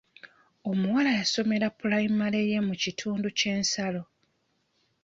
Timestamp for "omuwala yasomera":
0.69-1.67